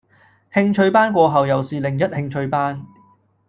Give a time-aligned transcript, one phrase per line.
[0.51, 2.87] 興趣班過後又是另一興趣班